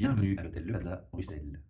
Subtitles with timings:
[0.00, 1.60] Bienvenue à l'hôtel Le Plaza, Bruxelles.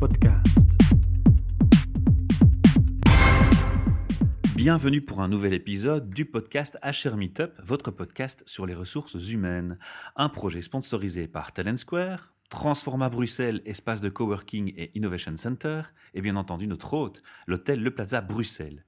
[0.00, 0.68] Podcast.
[4.56, 9.78] Bienvenue pour un nouvel épisode du podcast HR Meetup, votre podcast sur les ressources humaines.
[10.16, 15.82] Un projet sponsorisé par Talent Square, Transforma Bruxelles, espace de coworking et innovation center,
[16.14, 18.84] et bien entendu notre hôte, l'hôtel Le Plaza Bruxelles.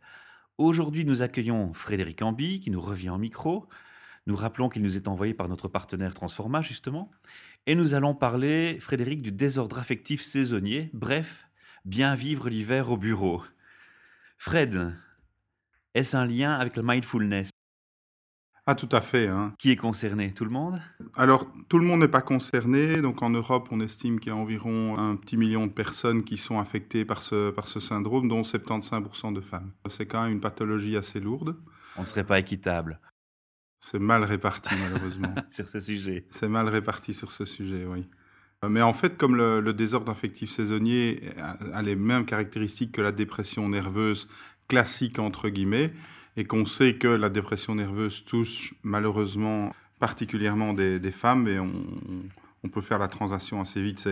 [0.58, 3.68] Aujourd'hui, nous accueillons Frédéric Ambi qui nous revient en micro.
[4.26, 7.10] Nous rappelons qu'il nous est envoyé par notre partenaire Transforma, justement.
[7.66, 10.90] Et nous allons parler, Frédéric, du désordre affectif saisonnier.
[10.94, 11.46] Bref,
[11.84, 13.42] bien vivre l'hiver au bureau.
[14.38, 14.96] Fred,
[15.92, 17.50] est-ce un lien avec le mindfulness?
[18.66, 19.28] Ah, tout à fait.
[19.28, 19.52] Hein.
[19.58, 20.32] Qui est concerné?
[20.32, 20.80] Tout le monde?
[21.16, 23.02] Alors, tout le monde n'est pas concerné.
[23.02, 26.38] Donc, en Europe, on estime qu'il y a environ un petit million de personnes qui
[26.38, 29.70] sont affectées par ce, par ce syndrome, dont 75% de femmes.
[29.90, 31.56] C'est quand même une pathologie assez lourde.
[31.98, 32.98] On ne serait pas équitable
[33.90, 35.34] C'est mal réparti, malheureusement.
[35.50, 36.24] sur ce sujet.
[36.30, 38.08] C'est mal réparti sur ce sujet, oui.
[38.66, 43.02] Mais en fait, comme le, le désordre affectif saisonnier a, a les mêmes caractéristiques que
[43.02, 44.26] la dépression nerveuse
[44.68, 45.92] classique, entre guillemets,
[46.38, 51.70] et qu'on sait que la dépression nerveuse touche malheureusement particulièrement des, des femmes, et on,
[52.62, 54.08] on, peut faire la transition assez vite,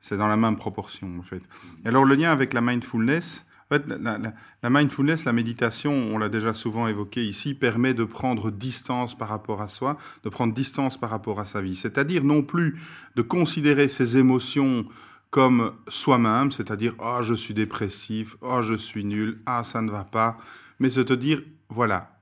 [0.00, 1.42] c'est dans la même proportion, en fait.
[1.84, 6.28] Et alors, le lien avec la mindfulness, en fait, la, mindfulness, la méditation, on l'a
[6.28, 10.98] déjà souvent évoqué ici, permet de prendre distance par rapport à soi, de prendre distance
[10.98, 11.76] par rapport à sa vie.
[11.76, 12.80] C'est-à-dire non plus
[13.14, 14.86] de considérer ses émotions
[15.30, 20.02] comme soi-même, c'est-à-dire oh je suis dépressif, oh je suis nul, ah ça ne va
[20.02, 20.38] pas,
[20.80, 22.18] mais se te dire voilà,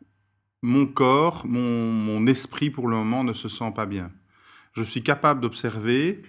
[0.60, 4.10] mon corps, mon esprit pour le moment ne se sent pas bien.
[4.74, 6.20] Je suis capable d'observer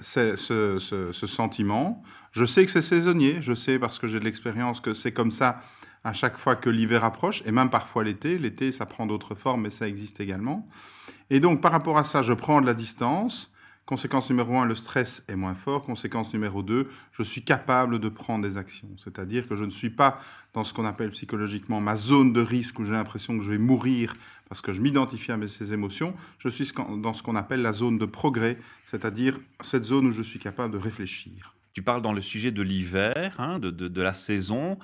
[0.00, 2.02] ce, ce, sentiment.
[2.32, 5.30] Je sais que c'est saisonnier, je sais parce que j'ai de l'expérience que c'est comme
[5.30, 5.60] ça
[6.04, 8.38] à chaque fois que l'hiver approche, et même parfois l'été.
[8.38, 10.66] L'été, ça prend d'autres formes, mais ça existe également.
[11.30, 13.50] Et donc, par rapport à ça, je prends de la distance.
[13.84, 15.82] Conséquence numéro un, le stress est moins fort.
[15.82, 18.88] Conséquence numéro deux, je suis capable de prendre des actions.
[19.02, 20.20] C'est-à-dire que je ne suis pas
[20.52, 23.58] dans ce qu'on appelle psychologiquement ma zone de risque où j'ai l'impression que je vais
[23.58, 24.14] mourir
[24.48, 26.14] parce que je m'identifie à ces émotions.
[26.38, 26.72] Je suis
[27.02, 30.72] dans ce qu'on appelle la zone de progrès, c'est-à-dire cette zone où je suis capable
[30.72, 31.54] de réfléchir.
[31.74, 34.78] Tu parles dans le sujet de l'hiver, hein, de, de, la saison.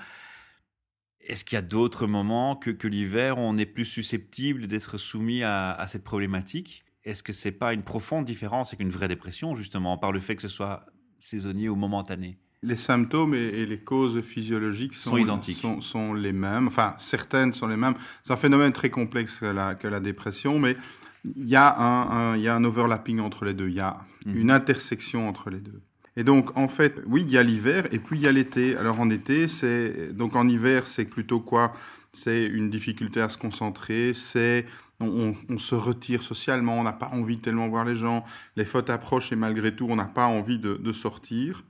[1.20, 5.42] Est-ce qu'il y a d'autres moments que, que l'hiver, on est plus susceptible d'être soumis
[5.42, 6.84] à, à cette problématique?
[7.02, 10.36] Est-ce que c'est pas une profonde différence avec une vraie dépression, justement, par le fait
[10.36, 10.86] que ce soit
[11.20, 12.38] saisonnier ou momentané?
[12.64, 15.58] Les symptômes et, et les causes physiologiques sont, sont identiques.
[15.58, 16.66] Sont, sont, les mêmes.
[16.66, 17.94] Enfin, certaines sont les mêmes.
[18.22, 20.76] C'est un phénomène très complexe que la, que la dépression, mais
[21.24, 23.68] il y, a un, un, il y a un overlapping entre les deux.
[23.68, 24.36] Il y a mmh.
[24.36, 25.80] une intersection entre les deux.
[26.16, 28.76] Et donc, en fait, oui, il y a l'hiver et puis il y a l'été.
[28.76, 30.14] Alors, en été, c'est.
[30.14, 31.72] Donc, en hiver, c'est plutôt quoi?
[32.12, 34.66] C'est une difficulté à se concentrer, c'est
[35.00, 38.24] on, on, se retire socialement, on n'a pas envie de tellement voir les gens,
[38.56, 41.64] les fêtes approchent et malgré tout, on n'a pas envie de, de sortir,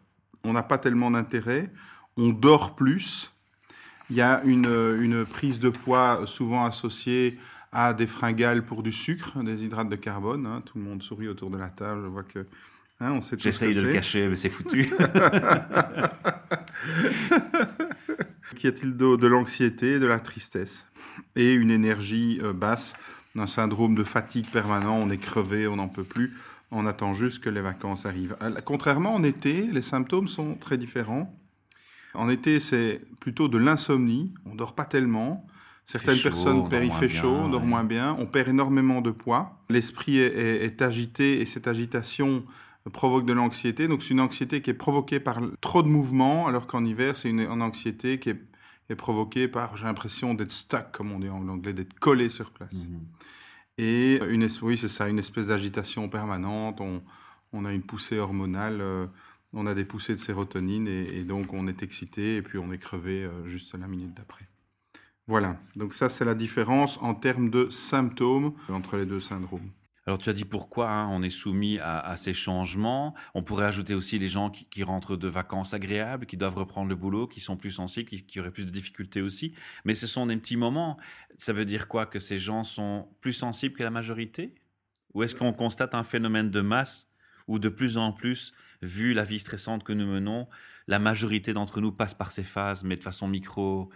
[0.44, 1.71] on n'a pas tellement d'intérêt,
[2.16, 3.32] on dort plus,
[4.10, 4.66] il y a une,
[5.00, 7.38] une, prise de poids souvent associée
[7.72, 10.62] à des fringales pour du sucre, des hydrates de carbone, hein.
[10.65, 12.47] tout le monde sourit autour de la table, je vois que...
[13.00, 14.88] Hein, on sait J'essaye de le cacher, mais c'est foutu.
[18.55, 20.87] Qu'y a-t-il de, de l'anxiété, de la tristesse
[21.34, 22.94] et une énergie euh, basse,
[23.37, 26.32] un syndrome de fatigue permanent, on est crevé, on n'en peut plus,
[26.75, 28.37] on attend juste que les vacances arrivent.
[28.65, 31.35] Contrairement en été, les symptômes sont très différents.
[32.15, 35.47] En été, c'est plutôt de l'insomnie, on dort pas tellement.
[35.87, 37.67] Certaines chaud, personnes il fait chaud, on dort ouais.
[37.67, 39.59] moins bien, on perd énormément de poids.
[39.69, 42.43] L'esprit est, est, est agité et cette agitation
[42.93, 43.89] provoque de l'anxiété.
[43.89, 47.29] Donc c'est une anxiété qui est provoquée par trop de mouvements, alors qu'en hiver, c'est
[47.29, 48.41] une, une anxiété qui est
[48.91, 52.51] est provoqué par, j'ai l'impression d'être stuck, comme on dit en anglais, d'être collé sur
[52.51, 52.89] place.
[52.89, 53.01] Mhm.
[53.79, 56.81] Et une, oui, c'est ça, une espèce d'agitation permanente.
[56.81, 57.03] On,
[57.53, 59.07] on, a une poussée hormonale, euh,
[59.53, 62.73] on a des poussées de sérotonine et, et, donc on est excité et puis on
[62.73, 64.47] est crevé euh, juste la minute d'après.
[65.27, 69.71] Voilà, donc ça c'est la différence en termes de symptômes entre les deux syndromes.
[70.06, 73.15] Alors tu as dit pourquoi hein, on est soumis à, ces changements.
[73.33, 76.95] On pourrait ajouter aussi les gens qui, rentrent de vacances agréables, qui doivent reprendre le
[76.95, 79.55] boulot, qui sont plus sensibles, qui, auraient plus de difficultés aussi.
[79.85, 80.99] Mais ce sont des petits moments.
[81.39, 84.55] Ça veut dire quoi Que ces gens sont plus sensibles que la majorité?
[85.15, 87.09] Ou est-ce qu'on constate un phénomène de masse
[87.47, 88.53] où de plus en plus,
[88.83, 90.49] vu la vie stressante que nous menons,
[90.87, 93.91] la majorité d'entre nous passe par ces phases, mais de façon micro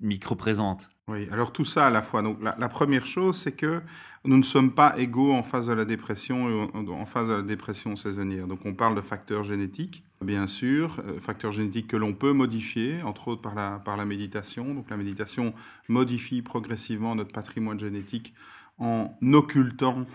[0.00, 0.90] micro-présente?
[1.08, 2.22] Oui, alors tout ça à la fois.
[2.22, 3.80] Donc la, la première chose, c'est que
[4.24, 7.42] nous ne sommes pas égaux en face de la dépression et en face de la
[7.42, 8.48] dépression saisonnière.
[8.48, 13.02] Donc on parle de facteurs génétiques, bien sûr, euh, facteurs génétiques que l'on peut modifier,
[13.02, 14.74] entre autres par la, par la méditation.
[14.74, 15.54] Donc la méditation
[15.88, 18.34] modifie progressivement notre patrimoine génétique
[18.78, 20.06] en occultant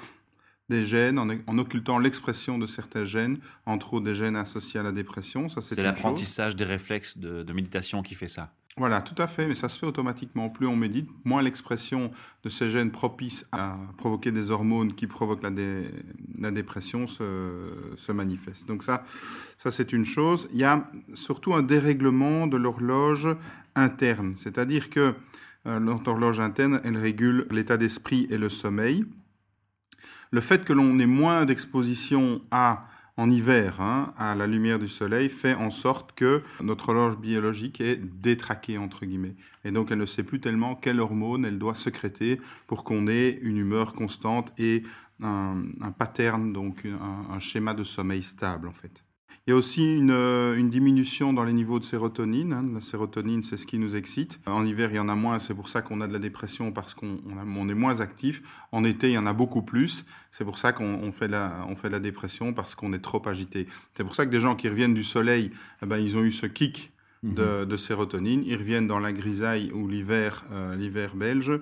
[0.72, 4.92] des gènes, en, occultant l'expression de certains gènes, entre autres des gènes associés à la
[4.92, 5.50] dépression.
[5.50, 8.54] Ça, c'est l'apprentissage des réflexes de, méditation qui fait ça.
[8.78, 10.50] Voilà, tout à fait, mais ça se fait automatiquement.
[10.50, 12.10] Plus on médite, moins l'expression
[12.44, 18.68] de ces gènes propices à provoquer des hormones qui provoquent la, dépression se, se, manifeste.
[18.68, 19.04] Donc ça,
[19.58, 20.48] ça c'est une chose.
[20.54, 23.28] Il y a surtout un dérèglement de l'horloge
[23.76, 25.16] interne, c'est-à-dire que
[25.68, 29.06] euh, notre horloge interne, elle régule l'état d'esprit et le sommeil
[30.32, 32.86] le fait que l'on ait moins d'exposition à
[33.18, 37.82] en hiver hein, à la lumière du soleil fait en sorte que notre horloge biologique
[37.82, 39.36] est détraquée entre guillemets
[39.66, 43.40] et donc elle ne sait plus tellement quelle hormone elle doit sécréter pour qu'on ait
[43.42, 44.84] une humeur constante et
[45.24, 45.64] un,
[45.98, 46.88] pattern donc
[47.30, 49.04] un schéma de sommeil stable en fait.
[49.52, 52.54] Il y a aussi une, euh, une diminution dans les niveaux de sérotonine.
[52.54, 52.66] Hein.
[52.74, 54.40] La sérotonine, c'est ce qui nous excite.
[54.46, 56.72] En hiver, il y en a moins, c'est pour ça qu'on a de la dépression
[56.72, 58.42] parce qu'on on, est moins actif.
[58.72, 60.06] En été, il y en a beaucoup plus.
[60.32, 63.68] C'est pour ça qu'on fait, la, on fait la dépression parce qu'on est trop agité.
[63.94, 65.52] C'est pour ça que des gens qui reviennent du soleil,
[65.84, 67.66] eh ben, ils ont eu ce kick de, mhm.
[67.66, 68.44] de sérotonine.
[68.46, 71.60] Ils reviennent dans la grisaille ou l'hiver, euh, l'hiver belge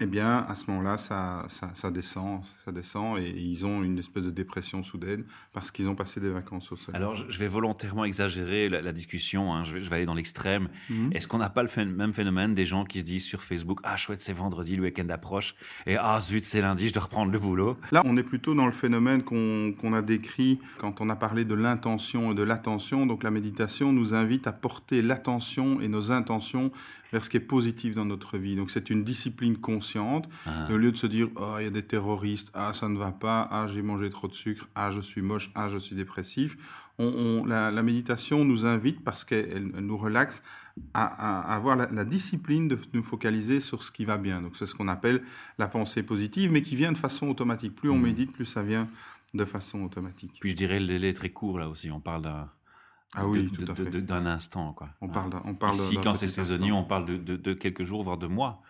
[0.00, 4.24] eh bien, à ce moment-là, ça, ça, descend, ça descend, et, ils ont une espèce
[4.24, 7.00] de dépression soudaine parce qu'ils ont passé des vacances au soleil.
[7.00, 10.68] Alors, je vais volontairement exagérer la, discussion, hein, je, vais, je, vais, aller dans l'extrême.
[10.90, 11.12] Mhm.
[11.12, 13.96] Est-ce qu'on n'a pas le même phénomène des gens qui se disent sur Facebook Ah,
[13.96, 15.54] chouette, c'est vendredi, le week-end approche,
[15.86, 18.66] et Ah, zut, c'est lundi, je dois reprendre le boulot Là, on est plutôt dans
[18.66, 23.06] le phénomène qu'on a décrit quand on a parlé de l'intention et de l'attention.
[23.06, 26.72] Donc, la méditation nous invite à porter l'attention et nos intentions
[27.14, 28.56] vers ce qui est positif dans notre vie.
[28.56, 30.28] Donc c'est une discipline consciente.
[30.46, 30.66] Ah.
[30.68, 33.12] Au lieu de se dire, oh, il y a des terroristes, ah, ça ne va
[33.12, 36.56] pas, ah, j'ai mangé trop de sucre, ah, je suis moche, ah, je suis dépressif.
[36.98, 40.42] On, la, méditation nous invite, parce qu'elle nous relaxe,
[40.92, 44.42] à, avoir la, discipline de nous focaliser sur ce qui va bien.
[44.42, 45.22] Donc c'est ce qu'on appelle
[45.58, 47.76] la pensée positive, mais qui vient de façon automatique.
[47.76, 48.02] Plus on mmh.
[48.02, 48.88] médite, plus ça vient
[49.34, 50.38] de façon automatique.
[50.40, 51.90] Puis je dirais le délai est très court là aussi.
[51.90, 52.48] On parle d'un
[53.16, 54.72] ah oui, d'un instant.
[54.72, 54.88] Quoi.
[55.00, 58.26] On parle, on parle Ici, quand c'est saisonnier, on parle de, quelques jours, voire de
[58.26, 58.62] mois.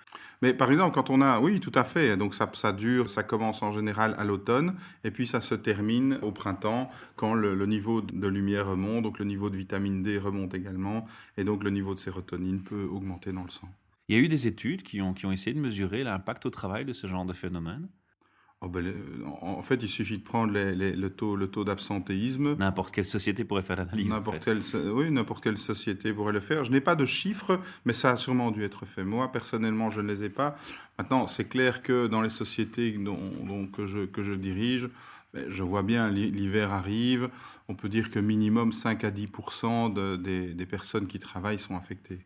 [0.42, 2.16] Mais par exemple, quand on a, oui, tout à fait.
[2.16, 6.18] Donc ça, ça dure, ça commence en général à l'automne, et puis ça se termine
[6.22, 10.54] au printemps, quand le, niveau de lumière remonte, donc le niveau de vitamine D remonte
[10.54, 11.04] également,
[11.38, 13.68] et donc le niveau de sérotonine peut augmenter dans le sang.
[14.08, 16.50] Il y a eu des études qui ont, qui ont essayé de mesurer l'impact au
[16.50, 17.88] travail de ce genre de phénomène
[18.64, 18.94] Oh, ben,
[19.42, 22.56] en fait, il suffit de prendre le taux, le taux d'absentéisme.
[22.56, 24.08] N'importe quelle société pourrait faire l'analyse.
[24.08, 24.62] N'importe quelle,
[24.92, 26.64] oui, n'importe quelle société pourrait le faire.
[26.64, 29.04] Je n'ai pas de chiffres, mais ça a sûrement dû être fait.
[29.04, 30.56] Moi, personnellement, je ne les ai pas.
[30.98, 34.88] Maintenant, c'est clair que dans les sociétés dont, que, je, que je dirige,
[35.34, 37.28] ben, je vois bien l'hiver arrive.
[37.68, 39.26] On peut dire que minimum 5 à 10
[39.94, 42.20] de, des, des personnes qui travaillent sont affectées.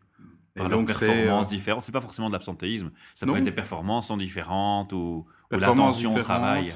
[0.55, 1.49] Et donc, performances euh...
[1.49, 1.83] différentes.
[1.83, 2.91] C'est pas forcément de l'absentéisme.
[3.13, 6.73] Ça peut être des performances sont différentes ou L'intention au travail.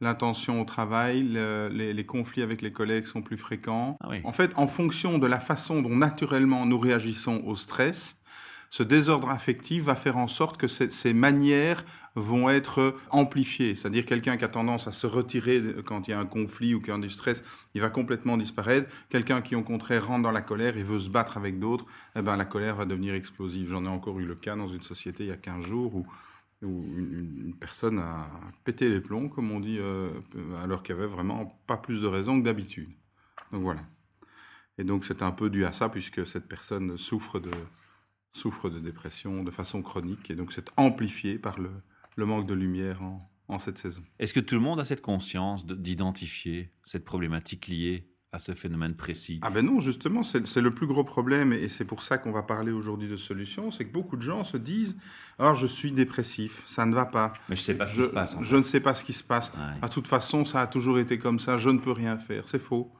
[0.00, 3.98] L'intention au travail, les, conflits avec les collègues sont plus fréquents.
[4.02, 8.16] Ah en fait, en fonction de la façon dont naturellement nous réagissons au stress,
[8.70, 13.74] ce désordre affectif va faire en sorte que ces, manières vont être amplifiées.
[13.74, 16.80] C'est-à-dire quelqu'un qui a tendance à se retirer quand il y a un conflit ou
[16.80, 17.42] qu'il y a du stress,
[17.74, 18.88] il va complètement disparaître.
[19.08, 21.86] Quelqu'un qui, au contraire, rentre dans la colère et veut se battre avec d'autres,
[22.16, 23.68] eh ben, la colère va devenir explosive.
[23.68, 26.06] J'en ai encore eu le cas dans une société il y a 15 jours où
[26.62, 28.26] une, personne a
[28.64, 30.10] pété les plombs, comme on dit, euh,
[30.62, 32.88] alors qu'il n'y avait vraiment pas plus de raison que d'habitude.
[33.52, 33.80] Donc voilà.
[34.78, 37.50] Et donc c'est un peu dû à ça, puisque cette personne souffre de,
[38.32, 41.70] souffre de dépression de façon chronique, et donc c'est amplifié par le,
[42.16, 44.02] le, manque de lumière en, en cette saison.
[44.18, 48.94] Est-ce que tout le monde a cette conscience d'identifier cette problématique liée à ce phénomène
[48.94, 49.40] précis?
[49.42, 52.42] Ah ben non, justement, c'est le plus gros problème, et c'est pour ça qu'on va
[52.42, 54.96] parler aujourd'hui de solutions, c'est que beaucoup de gens se disent
[55.38, 58.02] «Alors, je suis dépressif, ça ne va pas.» Mais je ne sais pas ce qui
[58.02, 58.36] se passe.
[58.40, 59.52] Je ne sais pas ce qui se passe.
[59.82, 62.48] À toute façon, ça a toujours été comme ça, je ne peux rien faire.
[62.48, 62.90] C'est faux.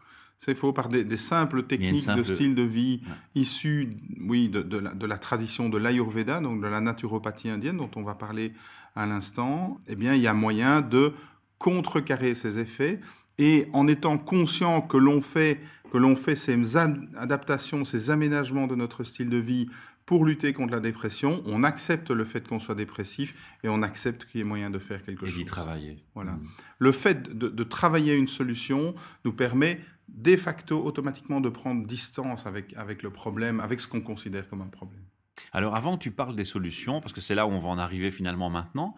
[0.44, 3.00] C'est faux par des, simples techniques de style de vie
[3.36, 7.76] issues, oui, de, de, la, de, la, tradition de l'Ayurveda, donc de la naturopathie indienne
[7.76, 8.52] dont on va parler
[8.96, 9.78] à l'instant.
[9.86, 11.12] Eh bien, il y a moyen de
[11.58, 12.98] contrecarrer ces effets
[13.38, 15.60] et en étant conscient que l'on fait,
[15.92, 19.68] que l'on fait ces adaptations, ces aménagements de notre style de vie
[20.06, 24.26] pour lutter contre la dépression, on accepte le fait qu'on soit dépressif et on accepte
[24.26, 25.36] qu'il y ait moyen de faire quelque chose.
[25.36, 26.04] Et d'y travailler.
[26.16, 26.32] Voilà.
[26.32, 26.48] Mmh.
[26.80, 28.94] Le fait de, de, travailler une solution
[29.24, 29.80] nous permet
[30.12, 34.60] de facto automatiquement de prendre distance avec, avec le problème, avec ce qu'on considère comme
[34.60, 35.04] un problème.
[35.52, 38.10] Alors avant tu parles des solutions, parce que c'est là où on va en arriver
[38.10, 38.94] finalement maintenant,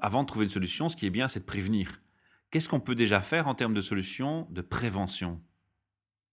[0.00, 2.00] avant de trouver une solution, ce qui est bien, c'est de prévenir.
[2.50, 5.40] Qu'est-ce qu'on peut déjà faire en termes de solutions de prévention?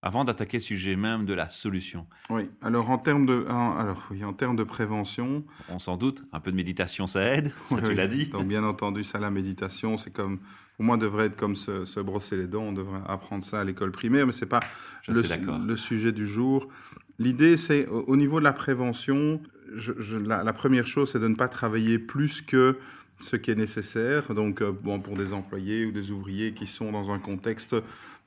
[0.04, 2.08] Avant d'attaquer le sujet même de la solution.
[2.32, 5.44] Oui, alors en termes de, alors, oui, en termes de prévention.
[5.70, 8.28] On s'en doute, un peu de méditation, ça aide, ça tu l'as dit.
[8.28, 10.40] Donc bien entendu, ça, la méditation, c'est comme,
[10.76, 13.92] pour moi, devrait être comme se, brosser les dents, on devrait apprendre ça à l'école
[13.92, 14.62] primaire, mais ce n'est pas
[15.08, 15.22] le,
[15.68, 16.68] le, sujet du jour.
[17.20, 19.40] L'idée, c'est au niveau de la prévention,
[19.76, 22.80] je, la, première chose, c'est de ne pas travailler plus que
[23.20, 24.34] ce qui est nécessaire.
[24.34, 27.76] Donc, euh, bon, pour des employés ou des ouvriers qui sont dans un contexte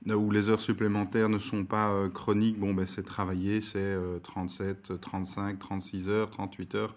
[0.07, 5.01] où les heures supplémentaires ne sont pas euh, chroniques, bon, ben, c'est travailler, c'est 37,
[5.01, 6.95] 35, 36 heures, 38 heures,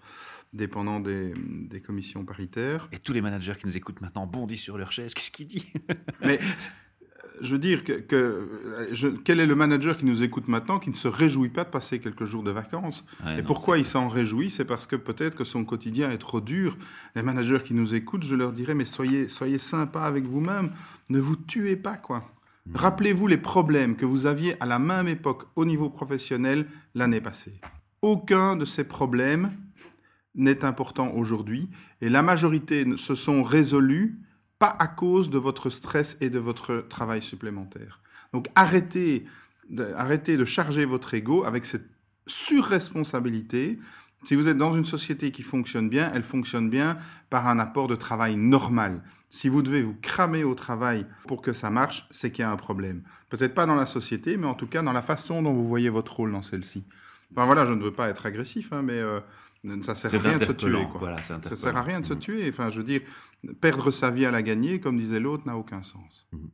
[0.52, 2.88] dépendant des, des, commissions paritaires.
[2.92, 5.14] Et tous les managers qui nous écoutent maintenant bondissent sur leur chaise.
[5.14, 5.66] Qu'est-ce qu'il dit?
[6.22, 6.38] Mais
[7.40, 11.08] je veux dire que, quel est le manager qui nous écoute maintenant qui ne se
[11.08, 13.04] réjouit pas de passer quelques jours de vacances?
[13.36, 14.50] Et pourquoi il s'en réjouit?
[14.50, 16.76] C'est parce que peut-être que son quotidien est trop dur.
[17.14, 20.70] Les managers qui nous écoutent, je leur dirais mais soyez soyez sympa avec vous-même,
[21.10, 22.28] ne vous tuez pas quoi.
[22.68, 22.76] Hmm.
[22.76, 27.60] Rappelez-vous les problèmes que vous aviez à la même époque au niveau professionnel l'année passée.
[28.02, 29.50] Aucun de ces problèmes
[30.34, 31.68] n'est important aujourd'hui
[32.00, 34.18] et la majorité se sont résolus
[34.58, 38.02] pas à cause de votre stress et de votre travail supplémentaire.
[38.32, 39.24] Donc arrêtez
[39.70, 41.88] de, arrêtez de charger votre ego avec cette
[42.26, 43.78] surresponsabilité.
[44.24, 46.98] Si vous êtes dans une société qui fonctionne bien, elle fonctionne bien
[47.30, 49.02] par un apport de travail normal.
[49.30, 52.50] Si vous devez vous cramer au travail pour que ça marche, c'est qu'il y a
[52.50, 53.02] un problème.
[53.28, 55.90] Peut-être pas dans la société, mais en tout cas dans la façon dont vous voyez
[55.90, 56.84] votre rôle dans celle-ci.
[57.30, 59.20] Ben voilà, je ne veux pas être agressif, hein, mais euh,
[59.82, 60.86] ça sert à rien de se tuer.
[60.90, 61.16] Quoi.
[61.22, 62.18] ça sert à rien de se mm.
[62.18, 62.48] tuer.
[62.48, 63.02] Enfin, je veux dire,
[63.60, 66.26] perdre sa vie à la gagner, comme disait l'autre, n'a aucun sens.
[66.32, 66.46] Mm.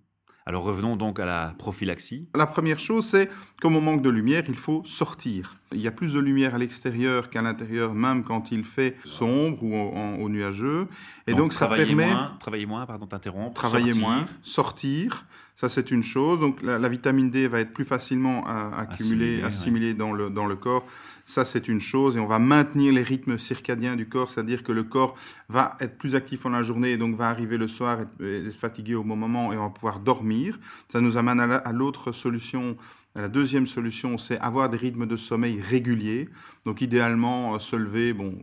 [0.47, 2.29] Alors revenons donc à la prophylaxie.
[2.35, 3.31] La première chose, c'est
[3.63, 5.55] comme on manque de lumière, il faut sortir.
[5.73, 9.63] Il y a plus de lumière à l'extérieur qu'à l'intérieur, même quand il fait sombre
[9.63, 10.87] ou au, nuageux.
[11.27, 12.07] Et donc, ça permet...
[12.07, 13.55] Moins, travailler moins, pardon, t'interrompre.
[13.55, 15.25] Travailler moins, sortir.
[15.57, 16.41] Ça, c'est une chose.
[16.41, 20.85] Donc la, vitamine D va être plus facilement accumulée, assimilée dans, le, dans le corps.
[21.27, 22.17] Ça, c'est une chose.
[22.17, 25.15] Et on va maintenir les rythmes circadiens du corps, c'est-à-dire que le corps
[25.49, 28.53] va être plus actif pendant la journée et donc va arriver le soir, être, être
[28.53, 30.59] fatigué au bon moment et on va pouvoir dormir.
[30.89, 32.77] Ça nous amène à l'autre solution
[33.17, 36.29] la deuxième solution, c'est avoir des rythmes de sommeil réguliers.
[36.65, 38.37] Donc idéalement, euh, se lever, bon,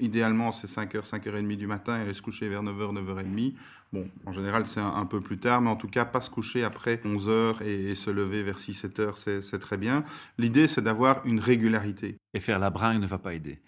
[0.00, 3.54] idéalement c'est 5h, 5h30 du matin et aller se coucher vers 9h, 9h30.
[3.92, 6.62] Bon, en général c'est un, peu plus tard, mais en tout cas pas se coucher
[6.64, 10.04] après 11h et, se lever vers 6-7h, c'est très bien.
[10.36, 12.18] L'idée c'est d'avoir une régularité.
[12.34, 13.60] Et faire la bringue ne va pas aider.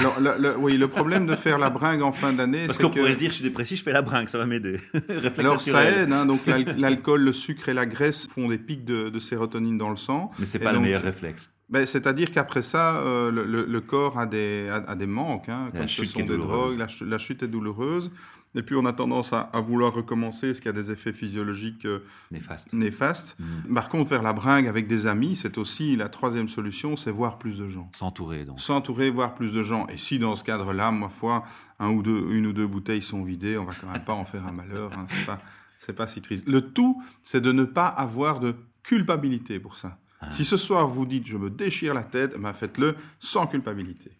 [0.00, 3.12] Alors, le, oui, le problème de faire la bringue en fin d'année, Parce qu'on pourrait
[3.12, 4.80] se dire, je suis dépressif, je fais la bringue, ça va m'aider.
[5.38, 6.12] Alors, ça aide.
[6.12, 9.96] Hein, donc, l'alcool, le sucre et la graisse font des pics de, sérotonine dans le
[9.96, 10.30] sang.
[10.38, 11.52] Mais c'est pas le meilleur réflexe.
[11.68, 16.04] Ben, C'est-à-dire qu'après ça, euh, le, corps a des, a, des manques, hein, comme ce
[16.04, 18.10] sont des drogues, la, chute est douloureuse.
[18.54, 22.00] Et puis on a tendance à, vouloir recommencer, ce qui a des effets physiologiques euh,
[22.30, 22.72] néfastes.
[22.72, 23.36] néfastes.
[23.38, 23.74] Mmh.
[23.74, 27.38] Par contre, faire la bringue avec des amis, c'est aussi la troisième solution, c'est voir
[27.38, 27.88] plus de gens.
[27.94, 28.60] S'entourer donc.
[28.60, 29.86] S'entourer, voir plus de gens.
[29.86, 31.44] Et si dans ce cadre-là, ma foi,
[31.78, 34.24] un ou deux, une ou deux bouteilles sont vidées, on va quand même pas en
[34.24, 34.92] faire un malheur.
[34.98, 35.40] Hein, c'est pas,
[35.78, 36.46] c'est pas si triste.
[36.48, 39.98] Le tout, c'est de ne pas avoir de culpabilité pour ça.
[40.20, 40.32] Ah.
[40.32, 44.10] Si ce soir vous dites je me déchire la tête, ben faites-le sans culpabilité.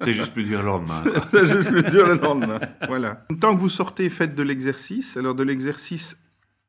[0.00, 1.04] C'est juste plus dur le lendemain.
[1.30, 2.60] C'est juste plus dur le lendemain.
[2.88, 3.20] Voilà.
[3.40, 5.16] Tant que vous sortez, faites de l'exercice.
[5.16, 6.16] Alors de l'exercice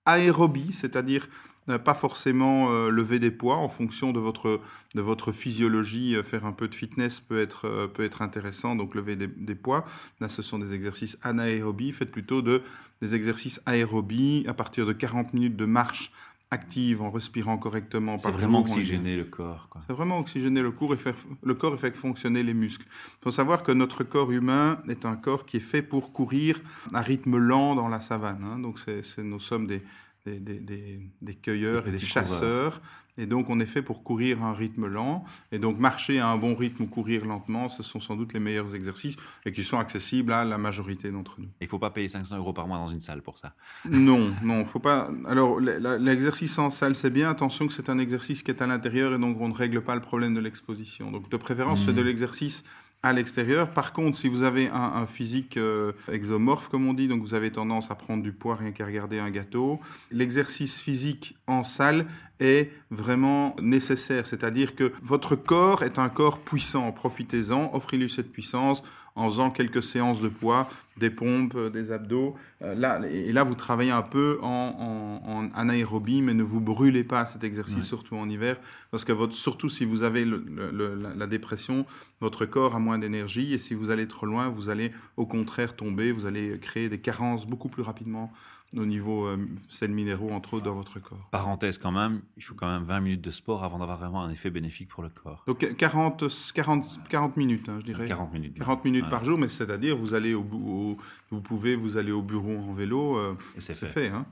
[0.05, 1.27] aérobie, c'est-à-dire
[1.69, 4.59] euh, pas forcément euh, lever des poids en fonction de votre,
[4.95, 6.15] de votre physiologie.
[6.15, 9.55] Euh, faire un peu de fitness peut être, peut être intéressant, donc lever des, des,
[9.55, 9.85] poids.
[10.19, 11.91] Là, ce sont des exercices anaérobie.
[11.93, 12.62] Faites plutôt de,
[13.01, 16.12] des exercices aérobie à partir de 40 minutes de marche
[16.53, 18.17] active en respirant correctement.
[18.17, 19.67] C'est vraiment oxygéner le corps.
[19.88, 22.86] C'est vraiment oxygéner le corps et faire le corps et faire fonctionner les muscles.
[22.88, 26.60] Il faut savoir que notre corps humain est un corps qui est fait pour courir
[26.93, 28.43] à rythme lent dans la savane.
[28.43, 28.60] Hein.
[28.60, 29.81] Donc c'est, nous sommes des,
[30.25, 32.82] des, des, des cueilleurs et des chasseurs.
[33.18, 35.24] Et donc, on est fait pour courir à un rythme lent.
[35.51, 38.39] Et donc, marcher à un bon rythme ou courir lentement, ce sont sans doute les
[38.39, 41.50] meilleurs exercices et qui sont accessibles à la majorité d'entre nous.
[41.62, 43.53] Il ne faut pas payer 500 euros par mois dans une salle pour ça.
[43.88, 45.12] Non, non, faut pas.
[45.27, 47.30] Alors, l'exercice en salle, c'est bien.
[47.30, 49.94] Attention que c'est un exercice qui est à l'intérieur et donc on ne règle pas
[49.94, 51.12] le problème de l'exposition.
[51.12, 51.96] Donc, de préférence, c'est mmh.
[51.96, 52.63] de l'exercice
[53.03, 53.69] à l'extérieur.
[53.69, 57.51] Par contre, si vous avez un, physique euh, exomorphe, comme on dit, donc vous avez
[57.51, 59.79] tendance à prendre du poids rien qu'à regarder un gâteau,
[60.10, 62.05] l'exercice physique en salle
[62.39, 64.25] est vraiment nécessaire.
[64.25, 66.91] C'est-à-dire que votre corps est un corps puissant.
[66.93, 68.83] Profitez-en, offrez-lui cette puissance
[69.15, 72.36] en faisant quelques séances de poids, des pompes, euh, des abdos.
[72.62, 77.03] Euh, là, et là, vous travaillez un peu en, en, anaérobie, mais ne vous brûlez
[77.03, 78.58] pas à cet exercice, surtout en hiver,
[78.91, 81.86] parce que votre, surtout si vous avez la dépression,
[82.22, 85.75] votre corps a moins d'énergie, et si vous allez trop loin, vous allez au contraire
[85.75, 88.32] tomber, vous allez créer des carences beaucoup plus rapidement
[88.75, 89.38] au niveau euh,
[89.70, 91.27] sels minéraux, entre autres, dans votre corps.
[91.32, 94.30] Parenthèse quand même, il faut quand même 20 minutes de sport avant d'avoir vraiment un
[94.30, 95.44] effet bénéfique pour le corps.
[95.48, 98.08] Donc 40, 40, 40 minutes, hein, je dirais.
[98.08, 98.58] 40 minutes.
[98.58, 100.98] 40 minutes par jour, mais c'est-à-dire vous allez au, au,
[101.30, 103.88] vous pouvez vous aller au bureau en vélo, euh, c'est fait.
[103.88, 104.25] fait hein.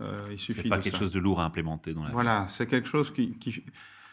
[0.00, 0.62] euh, il suffit.
[0.62, 2.10] C'est pas quelque chose de lourd à implémenter dans la.
[2.10, 3.62] Voilà, c'est quelque chose qui, qui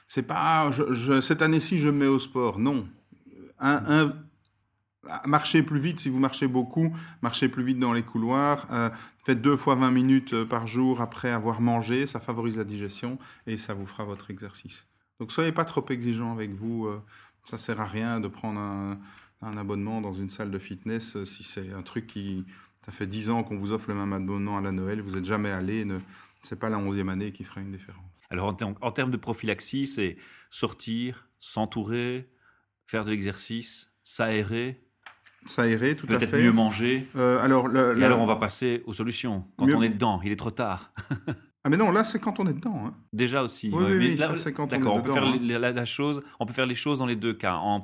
[0.08, 2.86] c'est pas je, je, cette année-ci je me mets au sport, non.
[3.60, 4.14] Un, un,
[5.26, 8.90] Marchez plus vite si vous marchez beaucoup, marchez plus vite dans les couloirs, euh,
[9.26, 13.18] faites deux fois 20 minutes euh, par jour après avoir mangé, ça favorise la digestion
[13.46, 14.88] et ça vous fera votre exercice.
[15.20, 17.02] Donc soyez pas trop exigeant avec vous, euh,
[17.44, 18.98] ça sert à rien de prendre un,
[19.58, 22.46] abonnement dans une salle de fitness si c'est un truc qui...
[22.86, 25.24] Ça fait 10 ans qu'on vous offre le même abonnement à la Noël, vous n'êtes
[25.24, 25.86] jamais allé,
[26.42, 28.04] c'est pas la 11e année qui fera une différence.
[28.30, 30.18] Alors en, en termes de prophylaxie, c'est
[30.50, 32.30] sortir, s'entourer,
[32.86, 34.84] faire de l'exercice, s'aérer,
[35.46, 36.28] s'aérer, tout à fait.
[36.28, 37.08] Peut-être mieux manger.
[37.16, 39.46] Euh, alors, le, Et alors, on va passer aux solutions.
[39.58, 40.94] Quand on est dedans, il est trop tard.
[41.64, 42.84] ah mais non, là c'est quand on est dedans.
[42.86, 42.94] Hein.
[43.12, 43.70] Déjà aussi.
[43.74, 44.96] Oui, oui, oui ça c'est quand on est dedans.
[44.96, 45.38] on peut faire hein.
[45.42, 47.84] la, la, chose, on peut faire les choses dans les deux cas, en,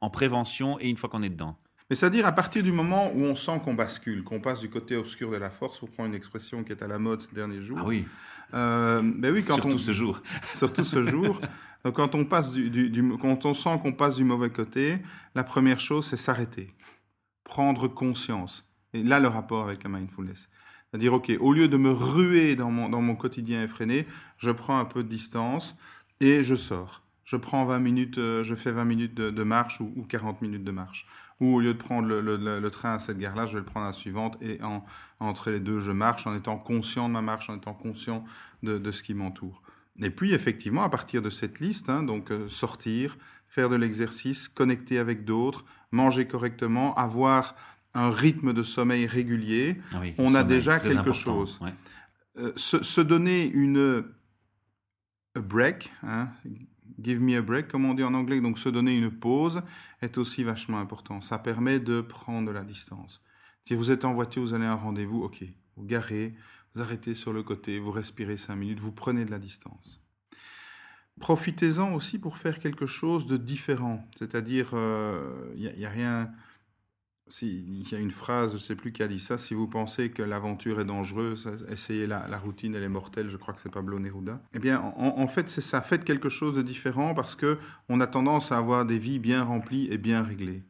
[0.00, 1.56] en prévention et une fois qu'on est dedans.
[1.90, 4.96] Mais c'est-à-dire à partir du moment où on sent qu'on bascule, qu'on passe du côté
[4.96, 7.60] obscur de la force, pour prendre une expression qui est à la mode ces derniers
[7.60, 7.78] jours.
[7.80, 8.04] Ah oui.
[8.54, 10.22] Euh, ben oui, quand surtout on, ce jour.
[10.54, 11.40] surtout ce jour.
[11.84, 14.98] Donc quand on passe du, du, du quand on sent qu'on passe du mauvais côté,
[15.34, 16.70] la première chose c'est s'arrêter
[17.44, 18.68] prendre conscience.
[18.92, 20.48] Et là, le rapport avec la mindfulness.
[20.90, 24.06] C'est-à-dire, OK, au lieu de me ruer dans mon, dans mon quotidien effréné,
[24.38, 25.76] je prends un peu de distance
[26.20, 27.02] et je sors.
[27.24, 30.70] Je prends 20 minutes, euh, je fais 20 minutes de, marche ou, 40 minutes de
[30.70, 31.06] marche.
[31.40, 33.88] Ou au lieu de prendre le, train à cette gare-là, je vais le prendre à
[33.88, 34.84] la suivante et en,
[35.18, 38.24] entre les deux, je marche en étant conscient de ma marche, en étant conscient
[38.62, 39.62] de, de ce qui m'entoure.
[40.00, 43.16] Et puis, effectivement, à partir de cette liste, hein, donc euh, sortir,
[43.48, 47.54] faire de l'exercice, connecter avec d'autres, manger correctement, avoir
[47.94, 51.60] un rythme de sommeil régulier, ah on a déjà quelque chose.
[52.36, 54.04] Euh, se, donner une
[55.36, 56.28] break, hein,
[57.00, 59.62] give me a break, comme on dit en anglais, donc se donner une pause
[60.02, 61.20] est aussi vachement important.
[61.20, 63.22] Ça permet de prendre la distance.
[63.66, 65.44] Si vous êtes en voiture, vous allez à un rendez-vous, ok,
[65.76, 66.34] vous garez,
[66.74, 70.03] vous arrêtez sur le côté, vous respirez cinq minutes, vous prenez de la distance.
[71.20, 74.04] Profitez-en aussi pour faire quelque chose de différent.
[74.16, 76.30] C'est-à-dire, il euh, n'y a, rien.
[77.40, 79.38] Il y a une phrase, je ne sais plus qui a dit ça.
[79.38, 83.28] Si vous pensez que l'aventure est dangereuse, essayez la, la, routine, elle est mortelle.
[83.28, 84.40] Je crois que c'est Pablo Neruda.
[84.54, 85.80] Eh bien, en, en fait, c'est ça.
[85.82, 89.44] Faites quelque chose de différent parce que on a tendance à avoir des vies bien
[89.44, 90.64] remplies et bien réglées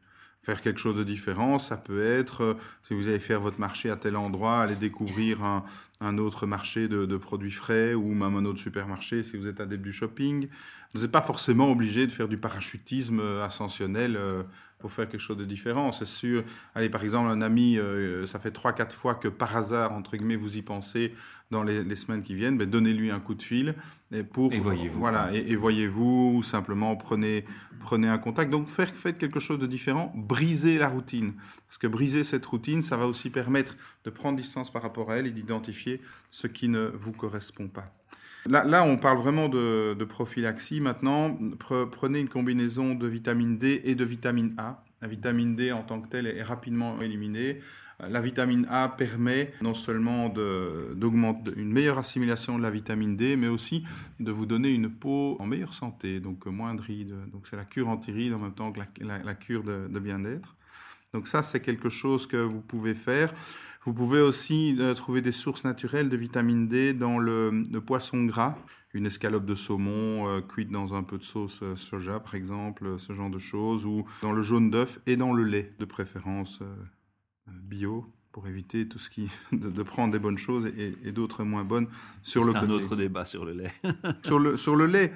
[0.44, 1.58] faire quelque chose de différent.
[1.58, 2.54] Ça peut être, euh,
[2.86, 7.06] si vous allez faire votre marché à tel endroit, aller découvrir un, autre marché de,
[7.06, 10.48] de, produits frais ou même un autre supermarché si vous êtes adepte du shopping.
[10.94, 14.42] Vous n'êtes pas forcément obligé de faire du parachutisme euh, ascensionnel euh,
[14.84, 15.92] pour faire quelque chose de différent.
[15.92, 16.44] C'est sûr.
[16.74, 17.78] Allez, par exemple, un ami,
[18.26, 21.14] ça fait trois, quatre fois que par hasard, entre guillemets, vous y pensez
[21.50, 23.74] dans les, les semaines qui viennent, donnez-lui un coup de fil
[24.12, 27.44] et pour et voyez-vous voilà et, et voyez-vous ou simplement prenez
[27.80, 28.50] prenez un contact.
[28.50, 31.34] Donc faire faites quelque chose de différent, brisez la routine
[31.66, 35.16] parce que briser cette routine, ça va aussi permettre de prendre distance par rapport à
[35.16, 37.90] elle et d'identifier ce qui ne vous correspond pas.
[38.46, 40.80] Là, on parle vraiment de, prophylaxie.
[40.80, 41.38] Maintenant,
[41.90, 44.82] prenez une combinaison de vitamine D et de vitamine A.
[45.00, 47.58] La vitamine D en tant que telle est rapidement éliminée.
[48.00, 53.46] La vitamine A permet non seulement d'augmenter une meilleure assimilation de la vitamine D, mais
[53.46, 53.84] aussi
[54.20, 57.14] de vous donner une peau en meilleure santé, donc moins de rides.
[57.32, 60.56] Donc c'est la cure anti-rides en même temps que la, cure de bien-être.
[61.14, 63.32] Donc ça, c'est quelque chose que vous pouvez faire.
[63.84, 68.24] Vous pouvez aussi euh, trouver des sources naturelles de vitamine D dans le, le poisson
[68.24, 68.56] gras,
[68.94, 72.98] une escalope de saumon euh, cuite dans un peu de sauce euh, soja, par exemple,
[72.98, 76.60] ce genre de choses, ou dans le jaune d'œuf et dans le lait, de préférence
[77.46, 81.44] bio pour éviter tout ce qui de, de prendre des bonnes choses et, et d'autres
[81.44, 81.88] moins bonnes
[82.22, 82.66] sur le côté.
[82.66, 83.72] C'est un autre débat sur le lait.
[84.24, 85.12] sur le sur le lait.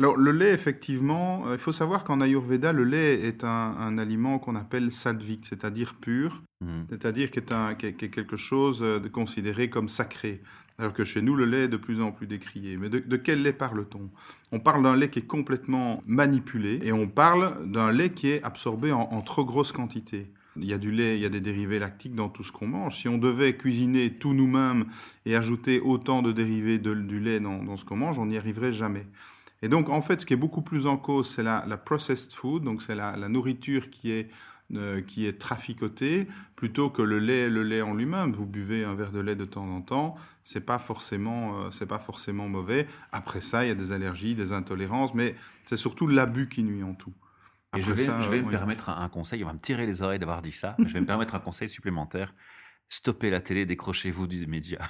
[0.00, 3.98] Alors le lait effectivement, euh, il faut savoir qu'en Ayurveda le lait est un, un
[3.98, 6.84] aliment qu'on appelle sattvique, c'est-à-dire pur, mmh.
[6.88, 10.40] c'est-à-dire qui est, un, qui, est, qui est quelque chose de considéré comme sacré.
[10.78, 12.78] Alors que chez nous, le lait est de plus en plus décrié.
[12.78, 14.08] Mais de, de quel lait parle-t-on?
[14.52, 18.42] On parle d'un lait qui est complètement manipulé et on parle d'un lait qui est
[18.42, 20.32] absorbé en, en trop grosse quantité.
[20.56, 22.66] Il y a du lait, il y a des dérivés lactiques dans tout ce qu'on
[22.66, 22.96] mange.
[22.96, 24.86] Si on devait cuisiner tout nous-mêmes
[25.26, 28.38] et ajouter autant de dérivés de, du lait dans, dans ce qu'on mange, on n'y
[28.38, 29.02] arriverait jamais.
[29.62, 32.32] Et donc, en fait, ce qui est beaucoup plus en cause, c'est la, la, processed
[32.32, 34.30] food, donc c'est la, la, nourriture qui est,
[34.74, 38.32] euh, qui est traficotée, plutôt que le lait, le lait en lui-même.
[38.32, 41.86] Vous buvez un verre de lait de temps en temps, c'est pas forcément, euh, c'est
[41.86, 42.86] pas forcément mauvais.
[43.12, 45.34] Après ça, il y a des allergies, des intolérances, mais
[45.66, 47.12] c'est surtout l'abus qui nuit en tout.
[47.76, 50.02] Et je vais, ça, je vais me permettre un conseil, il va me tirer les
[50.02, 52.34] oreilles d'avoir dit ça, mais je vais me permettre un conseil supplémentaire.
[52.88, 54.80] Stoppez la télé, décrochez-vous du média.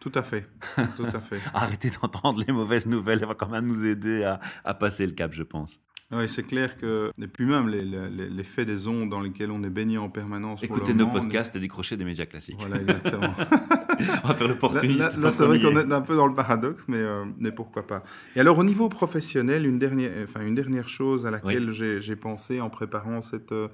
[0.00, 0.48] Tout à fait.
[0.96, 1.40] Tout à fait.
[1.54, 4.24] Arrêtez d'entendre les mauvaises nouvelles, ça va quand même nous aider
[4.64, 5.80] à passer le cap, je pense.
[6.12, 9.98] Oui, c'est clair que, et puis même l'effet des ondes dans lesquelles on est baigné
[9.98, 10.62] en permanence.
[10.62, 12.56] Écoutez nos podcasts et décrochez des médias classiques.
[12.60, 13.34] Voilà, exactement.
[14.24, 15.18] on va faire l'opportuniste.
[15.18, 18.04] Là, c'est vrai qu'on est un peu dans le paradoxe, mais, euh, mais pourquoi pas.
[18.36, 22.60] Et alors, au niveau professionnel, une dernière, enfin, une dernière chose à laquelle j'ai pensé
[22.60, 23.66] en préparant cette, euh,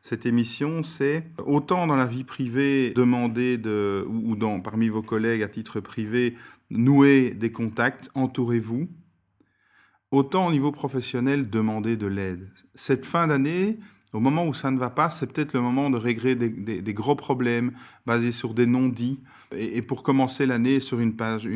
[0.00, 5.42] cette émission, c'est autant dans la vie privée, demander de, ou, dans, parmi vos collègues
[5.42, 6.36] à titre privé,
[6.70, 8.88] nouer des contacts, entourez-vous
[10.10, 12.48] autant au niveau professionnel, demander de l'aide.
[12.74, 13.78] Cette fin d'année,
[14.12, 17.14] au moment où ça ne va pas, c'est peut-être le moment de régler des, gros
[17.14, 17.72] problèmes
[18.06, 19.20] basés sur des non-dits
[19.52, 21.46] et, pour commencer l'année sur une page,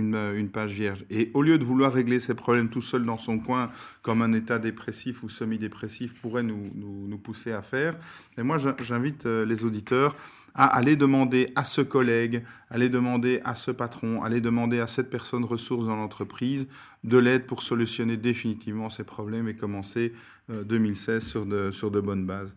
[0.69, 1.05] vierge.
[1.11, 3.71] Et au lieu de vouloir régler ces problèmes tout seul dans son coin,
[4.03, 7.97] comme un état dépressif ou semi-dépressif pourrait nous, nous, pousser à faire,
[8.38, 10.14] et moi j'invite euh, les auditeurs
[10.55, 15.11] à aller demander à ce collègue, aller demander à ce patron, aller demander à cette
[15.11, 16.69] personne ressource dans l'entreprise
[17.03, 20.12] de l'aide pour solutionner définitivement ces problèmes et commencer
[20.49, 22.55] 2016 euh, sur de, sur de bonnes bases.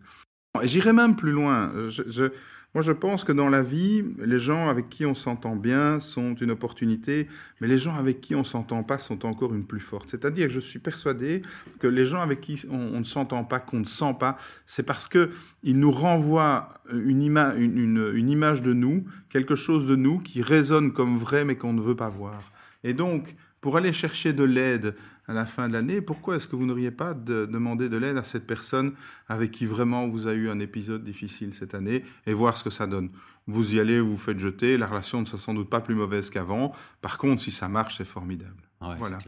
[0.62, 1.72] J'irai même plus loin.
[1.88, 2.30] je,
[2.74, 6.34] moi, je pense que dans la vie, les gens avec qui on s'entend bien sont
[6.34, 7.26] une opportunité,
[7.60, 10.10] mais les gens avec qui on s'entend pas sont encore une plus forte.
[10.10, 11.40] C'est-à-dire que je suis persuadé
[11.78, 15.08] que les gens avec qui on, ne s'entend pas, qu'on ne sent pas, c'est parce
[15.08, 15.30] que
[15.62, 17.22] ils nous renvoient une,
[17.56, 21.72] une, une image de nous, quelque chose de nous qui résonne comme vrai, mais qu'on
[21.72, 22.52] ne veut pas voir.
[22.84, 24.94] Et donc, pour aller chercher de l'aide
[25.28, 28.16] à la fin de l'année, pourquoi est-ce que vous n'auriez pas de, demandé de l'aide
[28.16, 28.94] à cette personne
[29.28, 32.70] avec qui vraiment vous avez eu un épisode difficile cette année et voir ce que
[32.70, 33.10] ça donne?
[33.46, 35.94] Vous y allez, vous vous faites jeter, la relation ne sera sans doute pas plus
[35.94, 36.72] mauvaise qu'avant.
[37.00, 38.62] Par contre, si ça marche, c'est formidable.
[38.80, 39.18] voilà.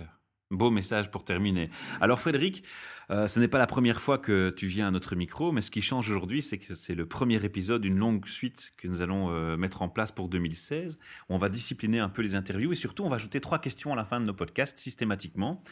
[0.50, 1.70] Beau message pour terminer.
[2.00, 2.64] Alors Frédéric,
[3.10, 5.70] euh, ce n'est pas la première fois que tu viens à notre micro, mais ce
[5.70, 9.30] qui change aujourd'hui, c'est que c'est le premier épisode d'une longue suite que nous allons
[9.30, 10.98] euh, mettre en place pour 2016.
[11.28, 13.96] On va discipliner un peu les interviews et surtout on va ajouter trois questions à
[13.96, 15.62] la fin de nos podcasts systématiquement.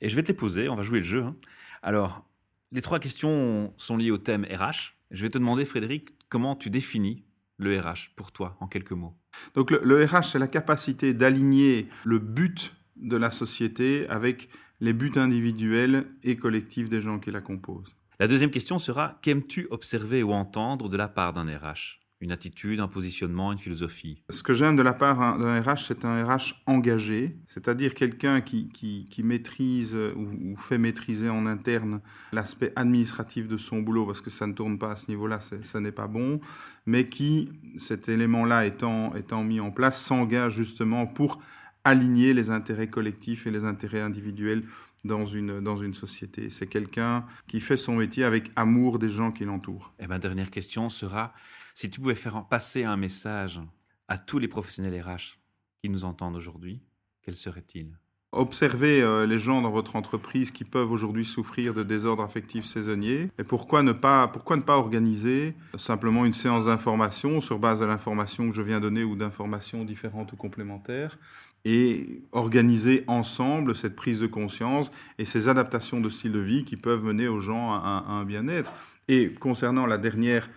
[0.00, 1.22] Et je vais te les poser, on va jouer le jeu.
[1.22, 1.36] Hein.
[1.84, 2.28] Alors,
[2.72, 4.96] les trois questions sont liées au thème RH.
[5.12, 7.22] Je vais te demander Frédéric, comment tu définis
[7.58, 9.16] le RH pour toi en quelques mots?
[9.54, 14.48] Donc le RH, c'est la capacité d'aligner le but de la société avec
[14.80, 17.96] les buts individuels et collectifs des gens qui la composent.
[18.20, 22.78] La deuxième question sera qu'aimes-tu observer ou entendre de la part d'un RH Une attitude,
[22.78, 24.22] un positionnement, une philosophie?
[24.30, 28.68] Ce que j'aime de la part d'un RH, c'est un RH engagé, c'est-à-dire quelqu'un qui,
[28.68, 32.00] qui, maîtrise ou, fait maîtriser en interne
[32.32, 35.80] l'aspect administratif de son boulot, parce que ça ne tourne pas à ce niveau-là, ça
[35.80, 36.40] n'est pas bon,
[36.86, 41.40] mais qui, cet élément-là étant, étant mis en place, s'engage justement pour
[41.84, 44.64] aligner les intérêts collectifs et les intérêts individuels
[45.04, 46.48] dans une, dans une société.
[46.50, 49.92] C'est quelqu'un qui fait son métier avec amour des gens qui l'entourent.
[49.98, 51.34] Et eh ma dernière question sera,
[51.74, 53.60] si tu pouvais faire passer un message
[54.08, 55.38] à tous les professionnels RH
[55.82, 56.82] qui nous entendent aujourd'hui,
[57.22, 57.98] quel serait-il?
[58.36, 63.30] Observez euh, les gens dans votre entreprise qui peuvent aujourd'hui souffrir de désordres affectifs saisonniers.
[63.38, 67.84] Et pourquoi ne pas, pourquoi ne pas organiser simplement une séance d'information sur base de
[67.84, 71.16] l'information que je viens donner ou d'informations différentes ou complémentaires
[71.64, 76.76] et organiser ensemble cette prise de conscience et ces adaptations de style de vie qui
[76.76, 78.72] peuvent mener aux gens à, un bien-être.
[79.08, 80.50] Et concernant la dernière,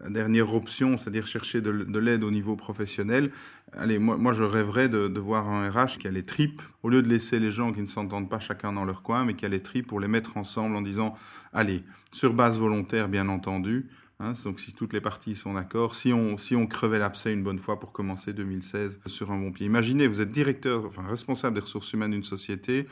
[0.00, 3.30] la dernière option, c'est-à-dire chercher de, l'aide au niveau professionnel,
[3.72, 6.88] allez, moi, moi je rêverais de, de, voir un RH qui a les tripes, au
[6.88, 9.46] lieu de laisser les gens qui ne s'entendent pas chacun dans leur coin, mais qui
[9.46, 11.14] a les tripes pour les mettre ensemble en disant,
[11.52, 13.88] allez, sur base volontaire bien entendu,
[14.22, 17.42] Hein, donc si toutes les parties sont d'accord, si on, si on crevait l'abcès une
[17.42, 19.64] bonne fois pour commencer 2016 sur un bon pied.
[19.64, 22.86] Imaginez, vous êtes directeur, enfin responsable des ressources humaines d'une société,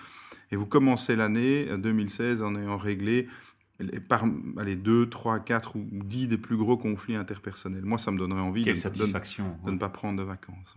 [0.51, 3.29] et vous commencez l'année 2016 en ayant réglé
[4.09, 4.25] par
[4.65, 7.85] les 2, 3, 4 ou 10 des plus gros conflits interpersonnels.
[7.85, 10.75] Moi, ça me donnerait envie de, satisfaction, de, ne pas prendre de vacances.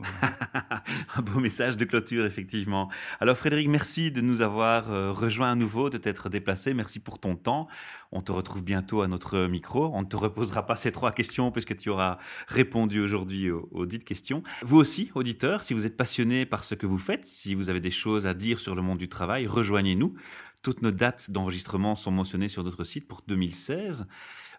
[1.16, 2.90] Un beau message de clôture, effectivement.
[3.20, 6.76] Alors, Frédéric, merci de nous avoir euh, rejoint à nouveau, de t'être déplacé.
[6.76, 7.68] Merci pour ton temps.
[8.12, 9.90] On te retrouve bientôt à notre micro.
[9.94, 13.88] On ne te reposera pas ces trois questions puisque tu auras répondu aujourd'hui aux, aux
[13.88, 14.44] dites questions.
[14.62, 17.80] Vous aussi, auditeurs, si vous êtes passionné par ce que vous faites, si vous avez
[17.80, 20.14] des choses à dire sur le monde du travail, rejoignez-nous.
[20.62, 24.06] Toutes nos dates d'enregistrement sont mentionnées sur notre site pour 2016.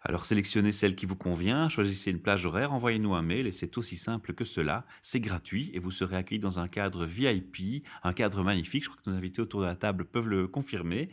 [0.02, 3.78] Alors sélectionnez celle qui vous convient, choisissez une plage horaire, envoyez-nous un mail et c'est
[3.78, 4.84] aussi simple que cela.
[5.00, 8.82] C'est gratuit et vous serez accueilli dans un cadre VIP, un cadre magnifique.
[8.82, 11.08] Je crois que nos invités autour de la table peuvent le confirmer.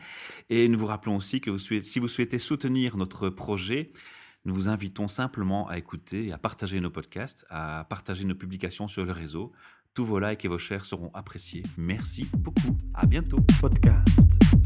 [0.49, 3.91] Et nous vous rappelons aussi que si vous souhaitez soutenir notre projet,
[4.45, 8.87] nous vous invitons simplement à écouter et à partager nos podcasts, à partager nos publications
[8.87, 9.51] sur le réseau.
[9.93, 11.61] Tous vos likes et vos shares seront appréciés.
[11.77, 12.75] Merci beaucoup.
[12.95, 13.39] À bientôt.
[13.61, 14.58] Podcast.